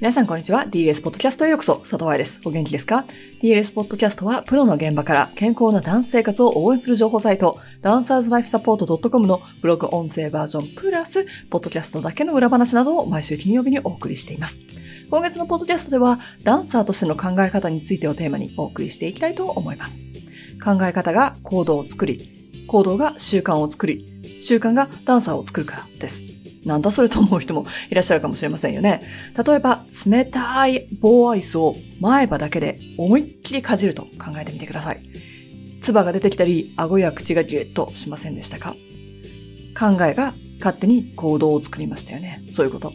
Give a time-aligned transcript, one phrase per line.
[0.00, 0.64] 皆さんこんにちは。
[0.64, 1.76] DLS ポッドキャストへようこそ。
[1.76, 2.40] 佐藤愛です。
[2.46, 3.04] お元気ですか
[3.42, 14.58] ?DLS ポッドキャストは、プロの現場から健康なダンス生活を応援する情報サイト、ダンサーズライフサポート .com のブログ音声バージョンプラス、ポッドキャストだけの裏話などを毎週金曜日にお送りしています。
[15.10, 20.00] 今月のポッドキャストでは、ダンサーとしての考え方についてをテーマにお送りしていきたいと思います。
[20.64, 24.06] 考え方が行動を作り、行動が習慣を作り、
[24.40, 26.29] 習慣がダンサーを作るからです。
[26.64, 29.02] なんだそれと思う人もいらっしゃるかもしれませんよね。
[29.46, 35.00] 例えば、冷たい棒アイスを前歯だけで思いっきりかじると考えてみてください。
[35.80, 38.74] 唾が出てきたり、顎や口がギュッとしませんでしたか？
[39.78, 42.42] 考えが勝手に行動を作りましたよね。
[42.52, 42.92] そういうこと。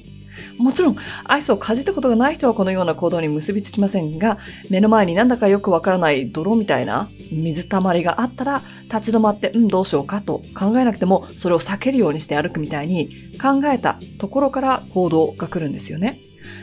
[0.58, 4.38] もちろん、アイスをかじったことがない人はこのような行動に結びつきませんが、
[4.70, 13.10] 目の前になんだかよくわからない泥みたいな水たまりがあったら、立ち止まって、うん、どうしようかと考えなくても、それを避けるようにして歩くみたいに、
[13.42, 16.20] 考えたところから行動が来るんですよね。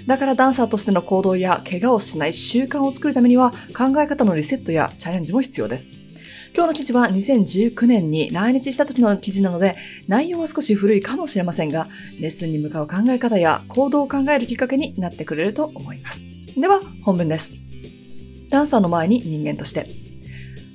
[0.07, 6.02] だからダンサーとしての行動や怪我をしない習慣を作るためには考え方のリセットやチャレンジも必要です。
[6.55, 11.89] 今日の記事は2019年に来日した時の記事なので、内容は少し古いかもしれませんが、
[12.21, 16.21] レッスンに向かう考え方や行動を考えるきっかけになってくれると思います。
[16.55, 17.55] では、本文です。
[18.51, 19.87] ダンサーの前に人間として。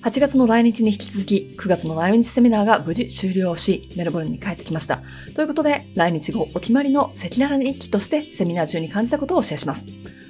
[0.02, 5.02] 8月の来日に引き続き、9月の来日セミナーが無事終了し、メルボルンに帰ってきました。
[5.36, 9.86] ということで、来日後お決まりの赤裸々日記としてセミナー中に感じたことをシェアします。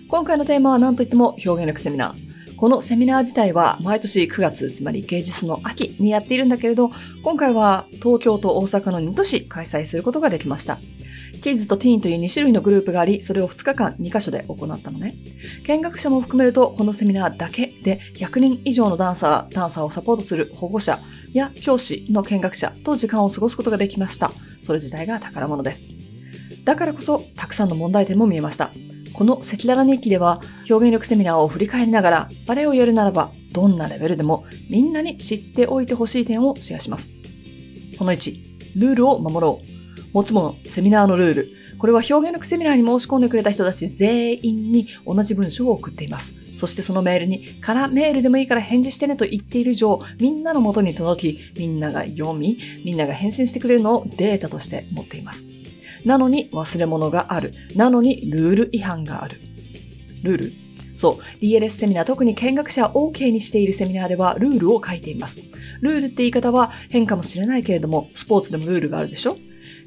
[0.09, 2.26] 今回のテーマは何といっても表現力セミナー。
[2.57, 6.89] このセミナー自体は毎年9月、つまり芸術の秋にやっているんだけれど、
[7.23, 10.79] 今回は東京と大阪の2都市開催することができました。
[11.43, 15.13] キッズとティーンという2種類のグループがあり、それを2日間2カ所で行ったのね。
[15.67, 20.99] 見学者も含めると、このセミナーだけで100人以上のダンサー、ダンサーをサポートする保護者
[21.33, 24.31] や教師の見学者と時間を過ごすことができました。
[24.63, 25.83] それ自体が宝物です。
[26.63, 28.71] だからこそ、たくさんの問題点も見えました。
[29.17, 37.09] この赤裸々日記では表現力セミナーを振り返りながらバレエをやるならばどんなレベルでもみんなに知っておいてほしい点をシェアします。
[37.97, 39.77] その1、ルールを守ろう。
[40.13, 41.49] 持つもの、セミナーのルール。
[41.79, 46.33] これは表現力セミナーに申し込んでくれた人たち全員に同じ文章を送っています。
[46.55, 55.56] そしてそのメールに、からメールでもいいから返事してねと言っている以上、みんなの元に届き、みんなが読み、みんなが返信してくれるのをデータとして持っています。
[56.07, 57.53] なのに忘れ物がある。
[57.75, 59.39] なのにルール違反がある。
[60.23, 60.51] ルール？
[60.97, 61.43] そう。
[61.43, 65.37] DLS セミナー、特に見学者 OK にしているセミナーではルールを書いています。
[65.81, 69.37] ルールって言い方は変かもしれないけれども、スポーツでもルールがあるでしょ？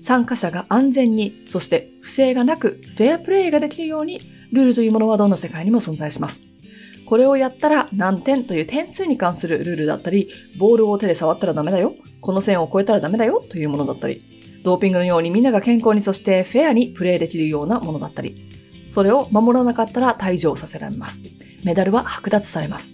[0.02, 4.20] 参加者が安全に、そして不正がなく、フェアプレイができるように、
[4.52, 6.42] ルールというものはどんな世界にも存在します。
[7.06, 14.22] これをやったら何点という点数に関するルールだったり、ボールを手で触ったらダメだよ、この線を越えたらダメだよというものだったり、
[14.62, 18.36] ドーピングのようにみんなが健康にそしてフェアにプレイできるようなものだったり、
[18.90, 21.22] それを守らなかったら退場させられます。
[21.64, 22.90] メダルは剥奪されます。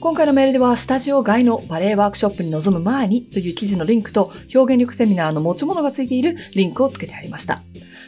[0.00, 7.62] 今回のメールでは、スタジオ外のバレエワークショップに臨む前にという記事のリンクと表現力セミナーの持ち物がついているリンクをつけてありました。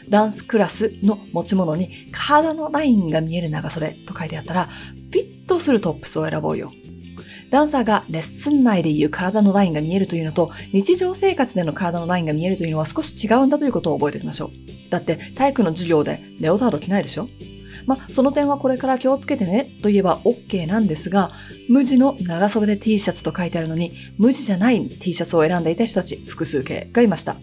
[0.07, 6.71] ダンスクラスの持ち物に体のラインが見える長袖と書いてあったら、フィットするトップスを選ぼうよ。
[7.51, 14.51] ダンサーがレッスン内で言う体のラインが見えるというのと、日常生活での体のラインが見えるというのは少し違うんだということを覚えておきましょう。
[14.89, 17.27] だって体育の授業でレオタード着ないでしょ？
[17.85, 21.31] まあ、その点はこれから気をつけてねと言えば OK なんですが、
[21.67, 27.35] 無地の長袖で T シャツと書いてあるのに、無地じゃない T シャツを選んでいた人たち複数形がいました。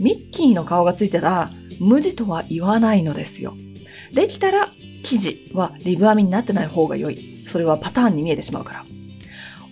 [0.00, 3.54] ミッキーの顔がついてたら、無地とは言わないのですよ。
[4.12, 4.68] できたら、
[5.02, 7.44] 生地はリブ編みになってない方が良い。
[7.46, 8.84] それはパターンに見えてしまうから。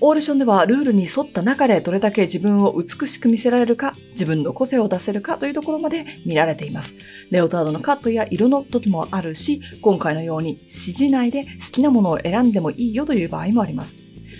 [0.04, 6.94] オーディションではルールに沿った中でどれだけ自分を美しく見せられるか、自分の個性を出せるかというところまで見られています。
[7.30, 13.96] レオタードのカットや色の時もあるし、今回のように指示内で好きなものを選んでもいいよという場合もあります。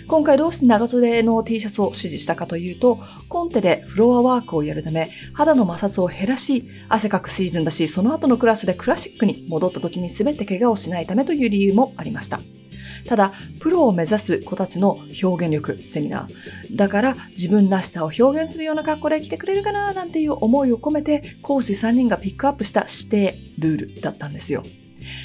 [0.09, 12.41] 今回どうして長袖の T シャツを指示したかというと、コンテでフロアワークをやるため、肌の摩擦を減らし、汗かくシーズンだし、その後のクラスでクラシックに戻った時に全て怪我をしないためという理由もありました。
[13.05, 16.75] ただ、プロを目指す子たちの表現力セミナー。
[16.75, 24.63] だから自分らしさを表現するような格好で来てくれるかななんていう思いを込めて講師3人がピックアップした指定ルールだったんですよ。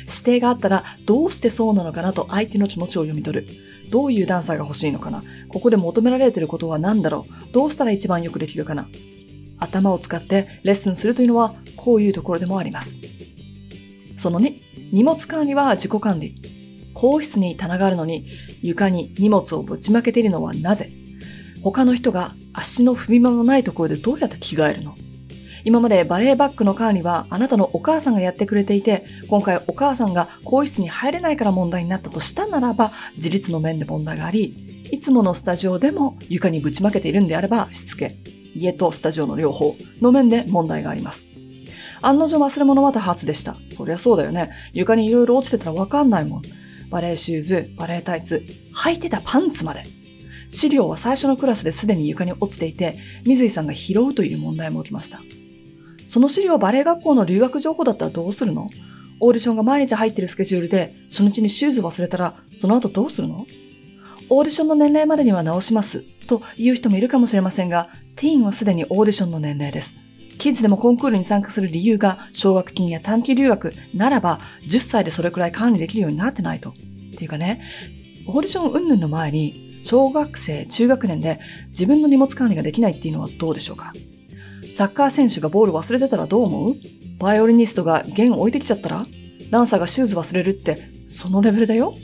[0.07, 3.47] 指定があったらどうしてそうなのかなと相手の気持ちを読み取る。
[3.91, 8.87] どういうダンサーが欲しいのかなここで求められてることは何だろうどうしたら一番よくできるかな
[9.59, 12.95] 頭を使ってレッスンするというのはこういうところでもあります。
[14.17, 16.58] その2、荷物管理は自己管理。
[16.99, 18.29] 更衣室に棚があるのに
[18.61, 20.91] 床に荷物をぶちまけているのはなぜ？
[21.63, 24.97] 他の人が足の踏み間もないところでどうやって着替えるの？
[25.65, 38.17] 今までバレエバッグの管理はあなたのお母さんがやってくれていて、今回お母さんが更衣室に入れないから問題になったとしたならば、自立の面で問題があり、いつものスタジオでも床にぶちまけているんであれば、しつけ、
[38.55, 41.27] 家とスタジオの両方の面で問題があります。
[42.01, 43.57] 案の定忘れ物は多発でした。
[43.73, 44.51] そりゃそうだよね。
[44.73, 46.43] 床に色々落ちてたらわかんないもん。
[46.91, 48.43] バレーシューズ、バレータイツ、
[48.75, 49.85] 履いてたパンツまで。
[50.49, 52.97] 資料は最初のクラスですでに床に落ちていて、
[53.27, 55.21] 水井さんが拾うという問題も起きました。
[56.07, 58.71] その資料バレエ学校の留学情報だったらどうするの？
[59.21, 63.47] オーディションが毎日入ってるスケジュールで、初日にシューズ忘れたら、その後どうするの？
[64.31, 69.95] オーディションの年齢までには直します、という人もいるかもしれませんが、ティーンはすでにオーディションの年齢です。
[70.39, 76.71] キッズでもコンクールに参加する理由が奨学金や短期留学ならば10歳でそれくらい管理できるようになってないと。
[76.71, 76.75] っ
[77.17, 77.61] ていうかね、
[78.27, 81.41] オーディション云々の前に小学生、中学年で
[81.71, 83.93] 自分の荷物管理ができないっていうのはどうでしょうか？
[84.71, 86.77] サッカー選手がボール忘れてたらどう思う？
[87.19, 89.07] バイオリニストが弦置いてきちゃったら？
[89.51, 91.95] ダンサーがシューズ忘れるってそのレベルだよ？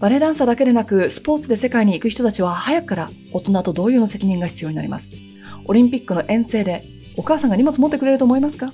[0.00, 5.08] バレエダンサーだけでなくスポーツで世界に行く人たちは早くから大人と同様の責任が必要になります。
[5.66, 6.84] オリンピックの遠征で
[7.16, 8.72] お母さんが荷物持ってくれると思いますか？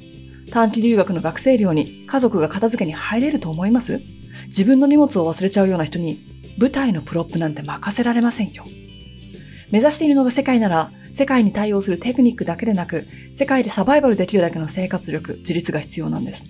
[0.50, 4.00] 短期留学の学生寮に家族が片付けに入れると思います？
[4.46, 6.24] 自分の荷物を忘れちゃうような人に
[6.58, 8.64] 舞台のプロップなんて任せられませんよ。
[9.70, 13.06] 目指しているのが世界なら、世界に対応するテクニックだけでなく、
[13.36, 16.42] 世界でサバイバルできるだけの生活力、自立が必要なんです。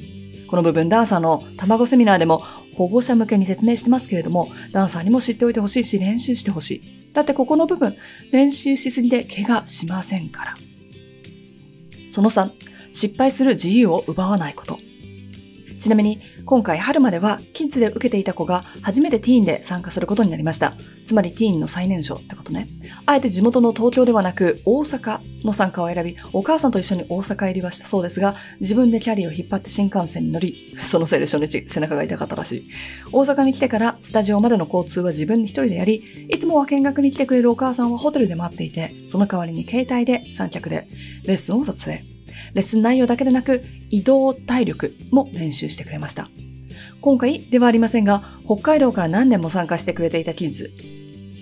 [0.48, 2.38] この部分、ダンサーの卵セミナーでも
[2.74, 7.12] 保護者向けに説明してますけれども、ダンサーにも知っておいてほしいし、練習してほしい。
[7.12, 7.94] だってここの部分、
[8.32, 10.54] 練習しすぎで怪我しませんから。
[12.10, 12.50] その3、
[12.92, 14.78] 失敗する自由を奪わないこと。
[15.80, 20.74] ちなみに、今回春まではキッズで受けていた子が初めてティーンで参加することになりました。
[21.06, 22.68] つまりティーンの最年少ってことね。
[23.06, 32.62] あえて地元の東京ではなく大阪の参加を選び、お母さんと一緒に大阪入りはしたそうですが、自分でキャリーを引っ張って新幹線に乗り、 そのせいで初日背中が痛かったらしい。
[33.10, 40.86] 大阪に来てからスタジオまでの交通は自分一人でやり、いつもは見学に来てくれるお母さんはホテルで待っていて、その代わりに携帯で三脚で
[41.24, 42.19] レッスンを撮影。
[42.54, 46.28] レッスン内容だけでなく移動体力も練習してくれました。
[47.00, 50.70] 今回ではありませんが、北海道から何年も参加してくれていたキッズ、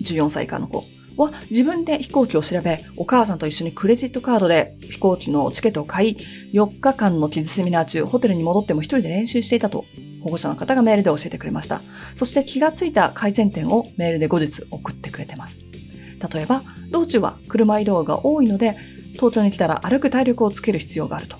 [0.02, 0.84] 14歳以下の子
[1.16, 6.16] は自分で飛行機を調べ、お母さんと一緒にクレジットカードで飛行機のチケットを買い、
[6.52, 9.84] 4日間のキッズセミナー中、ホテルに戻っても一人で練習していたと、
[10.22, 11.82] 保護者の方がメールで教えてくれました。
[12.14, 15.58] そして気がついた改善点をメールで後日送ってくれてます。
[16.32, 18.76] 例えば、道中は車移動が多いので、
[19.18, 21.36] 東京に来たら歩く体力をつける必要があると。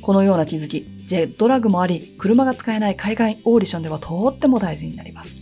[0.00, 5.36] このような気づき、ジェットラグもあり、車が使えない海外オーディションではとっても大事になります。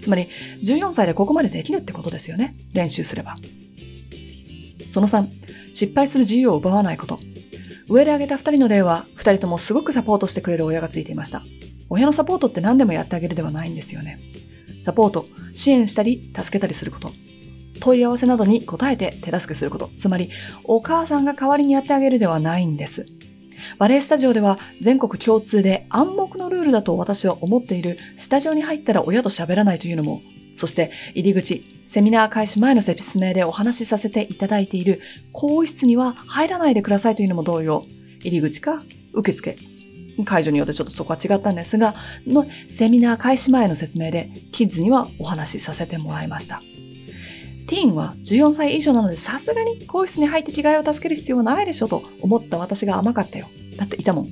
[0.00, 0.28] つまり、
[0.62, 2.56] 14歳でここまでできるってことですよね。
[2.72, 3.36] 練習すれば。
[4.86, 5.28] その3、
[5.72, 7.20] 失敗する自由を奪わないこと。
[7.88, 11.42] 上で挙げた2人の例は、2人ともすごくサポートしてくれる親がついていました。
[11.88, 14.18] 親のサポートって何でもやってあげるではないんですよね。
[14.82, 17.12] サポート、支援したり、助けたりすること。
[17.80, 19.90] 問い合わせなどに答えて手助けすること。
[19.96, 20.30] つまり、
[20.64, 23.06] お母さんが代わりにやってあげるではないんです。
[23.78, 30.22] バレエスタジオでは全国共通で暗黙のルールだと私は思っているスタジオに入ったら親と喋らないというのも、
[30.56, 35.00] そして入り口、セミナー開始前の説明でお話しさせていただいている
[35.32, 37.84] 更衣室には入らないでくださいというのも同様、
[38.20, 39.56] 入り口か受付、
[40.24, 41.94] 会場によってちょっとそこは違ったんですが、
[42.26, 46.60] のセミナー開始前の説明でキッズにはお話しさせてもらいました。
[47.70, 53.46] ティーンは14歳以上なのでさすがに更衣室に入って着替えを助ける必要はないでしょと思った私が甘かったよ。
[53.76, 54.24] だっていたもん。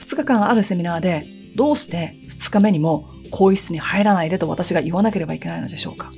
[0.00, 6.10] 2日間あるセミナーでどうして2日目にも更衣室に入らないでと私が言わなければいけないのでしょうか。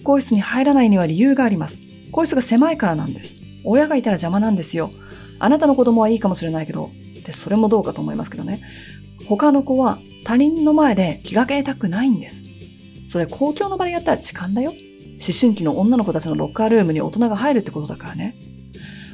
[0.00, 1.78] 更衣室に入らないには理由があります。
[2.10, 3.36] 更衣室が狭いからなんです。
[3.64, 4.90] 親がいたら邪魔なんですよ。
[5.38, 6.90] あなたの子供はいいかもしれないけど、
[7.24, 8.60] で、それもどうかと思いますけどね。
[9.26, 12.42] 他の子は他人の前で気がけたくないんです。
[13.08, 14.74] それ公共の場でやったら痴漢だよ。
[15.16, 18.34] 思春期の女の子たちのロッカールームに大人が入るってことだからね。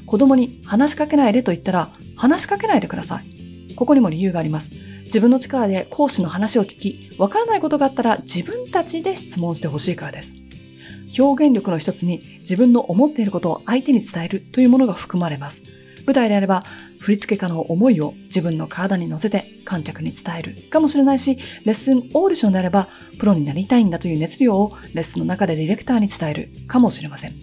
[0.07, 3.75] 子供に話しかけないでと言ったら、話しかけないでください。
[3.75, 4.71] ここにも理由があります。
[5.05, 10.37] 自分の力で講師の話を聞き、わからないことがあったら自分たちで質問してほしいからです。
[11.19, 15.63] 表現力の一つに自分の思っていることを相手に伝えるというものが含まれます。
[16.07, 16.65] 舞台であれば、
[16.99, 27.35] 振付家の思いを自分の体に乗せて観客に伝えるかもしれないし、レッスンオーディションであれば、プロになりたいんだという熱量をレッスンの中でディレクターに伝えるかもしれません。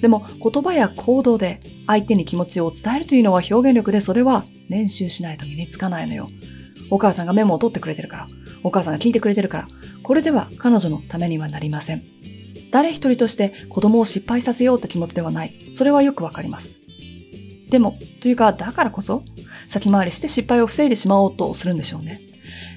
[0.00, 6.28] でも、言葉や行動で相手に気持ちを伝えるというのは表現力でそれは練習しないと身につかないのよ。
[6.90, 8.28] お母さんがメモを取ってくれてるから、
[8.62, 9.68] お母さんが聞いてくれてるから、
[10.02, 12.02] これでは彼女のためにはなりません。
[12.70, 15.54] 誰一人として子供を失敗させようって気持ちではない。
[15.74, 16.85] それはよくわかります。
[17.70, 19.24] でも、というか、だからこそ、
[19.68, 22.20] 先回りして失敗を防いでしまおうとするんでしょうね。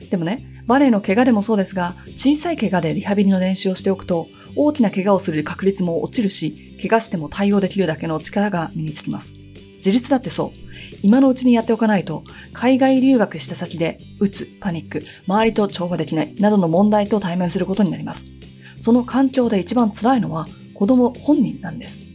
[0.10, 9.34] でもね、バレエの怪我でもそうですが、小さい怪我でリハビリの練習をしておくと、大きな怪我をする確率も落ちるし、怪我しても対応できるだけの力が身につきます。
[9.78, 10.60] 自立だってそう。
[11.02, 18.26] 今のうちにやっておかないと、海外留学した先で、うつ、パニック、周りと調和できない、などの問題と対面することになります。
[18.80, 22.09] その環境で一番辛いのは、子供本人なんです。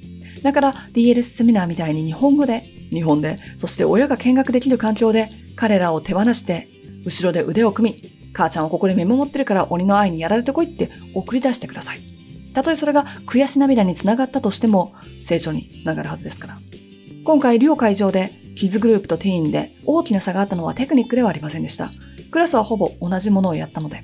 [0.45, 2.61] だから DLS セミナーみたいに日本語で、
[2.91, 6.69] 日本で、そして親が見学できる環境で、彼らを手放して、
[7.07, 12.01] 後ろで腕を組み、母ちゃんはここで見守ってるから鬼の愛にやられてこいって送り出してください。
[12.53, 16.59] たとえそれが悔し涙につながったとしても、成長につながるはずですから。
[17.25, 21.91] 今回、両会場で、キッズグループとティーンで大きな差があったのはテクニックではありませんでした。
[22.31, 24.03] クラスはほぼ同じものをやったので、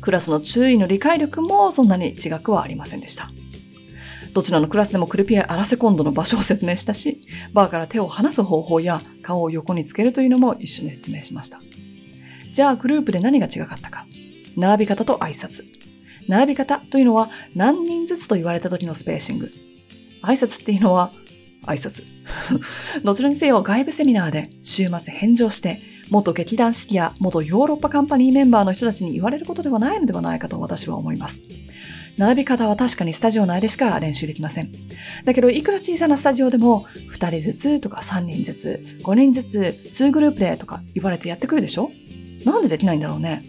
[0.00, 3.30] クラスの注意の理解力もそんなに違くはありませんでした。
[4.36, 11.58] どちらのクラスでもクルピエ・アラセコンドの場所を説明したし、バーから手を離す方法や顔を横につけるというのも一緒に説明しました。
[12.52, 14.04] じゃあグループで何が違かったか。
[14.54, 15.64] 並び方と挨拶。
[16.28, 19.50] 並び方というのは何人ずつと言われた時のスペーシング。
[20.22, 21.12] 挨拶っていうのは
[21.62, 22.02] 挨拶。
[23.04, 31.40] どちらにせよ外部セミナーで週末返上して、元劇団四季や元ヨーロッパカンパニーメンバーの人たちに言われることではないのではないかと私は思います。
[32.18, 34.70] 並び方は確かにスタジオ内でしか練習できません。
[35.24, 39.58] だけど、いくら小さなスタジオでも、2人ずつとか3人ずつ、5人ずつ、
[39.90, 41.90] 2グループでとか言われてやってくるでしょ？
[42.44, 43.44] なんでできないんだろうね。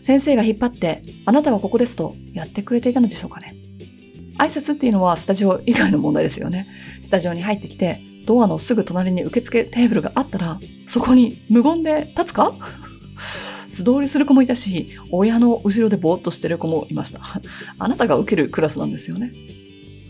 [0.00, 3.54] 先生が引っ張って、あなたはここですとやってくれていたのでしょうかね。
[4.38, 6.66] 挨拶っていうのはスタジオ以外の問題ですよね。
[7.02, 12.54] スタジオに入ってきて、ドアのすぐ隣に受付テーブルがあったら、そこに無言で立つか？
[13.70, 17.20] 素通りする子もいたし、親の後ろでぼーっとしてる子もいました。
[17.78, 19.32] あなたが受けるクラスなんですよね。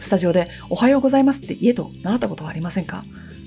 [0.00, 3.04] スタジオでおはようございますって言えと習ったことはありませんか？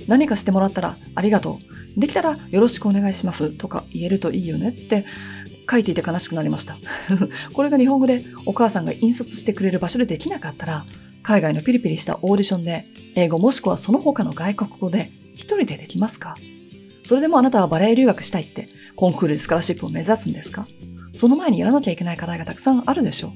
[0.08, 1.60] 何かしてもらったらありがと
[1.98, 2.00] う。
[2.00, 5.06] できたらよろしくお願いしますとか言えるといいよねって
[5.70, 6.78] 書いていて悲しくなりました。
[7.54, 10.86] これが日本語でお母さんが引率してくれる場所でできなかったら、
[11.22, 16.36] 海外のピリピリしたオーディションで、英語もしくはその他の外国語で一人でできますか？
[17.04, 20.68] それでもあなたはバレエ留学したいって、コンクールでスカラシップを目指すんですか？
[21.14, 23.32] その前にやらなきゃいけない課題がたくさんあるでしょう。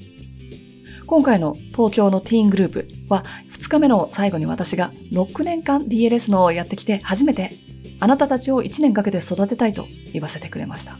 [1.06, 7.52] 今回の東京のティーングループは2日目の最後に私が6年間 DLS のをやってきて初めて
[8.00, 10.98] あなたたちを1年かけて育てたいと言わせてくれました。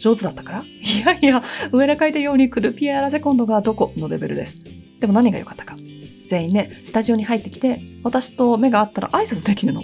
[0.00, 0.62] 上手だったから？
[0.62, 1.42] いやいや、
[1.72, 3.92] 上で書いたようにクルピエラセコンドがどこ？
[3.96, 4.58] のレベルです。
[5.00, 5.76] でも何が良かったか。
[6.26, 9.82] 全員ね、スタジオに入ってきて、私と目が合ったら挨拶できるの。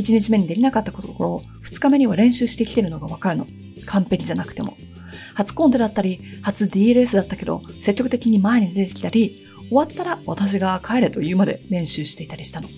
[0.00, 3.46] 1日目にできなかったところを2日目には練習してきてるのがわかるの。
[3.86, 4.76] 完璧じゃなくても。
[5.34, 12.68] 初コンテだったり、初 DLS だったけど、積極的に前に出てきたり、終わったら私が帰れと言うまで練習していたりしたの。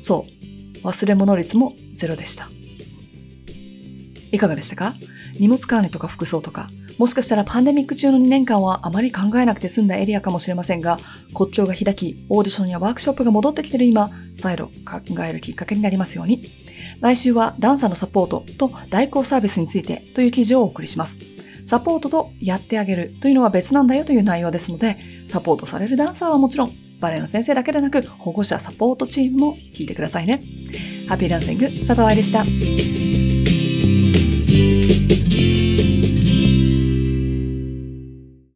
[0.00, 0.26] そ
[0.84, 0.86] う。
[0.86, 2.48] 忘れ物率もゼロでした。
[4.30, 4.94] いかがでしたか？
[5.38, 10.98] 荷物管理とか服装とか、もしかしたらパンデミック中の2年間はあまり考えなくて済んだエリアかもしれませんが、
[11.34, 16.42] 国境が開き、オーディションやワークショップが戻ってきてる今、再度考えるきっかけになりますように。
[17.00, 21.16] 来週はダンサーのサポートと代行サービスについてという記事をお送りします。
[21.66, 30.40] サポートとやってあげるというのは別なんだよという内容ですので、サポートされるダンサーはもちろん、バレエの先生だけでなく保護者サポートチームも聞いてくださいね。
[31.08, 32.44] ハッピーダンシング、佐藤愛でした。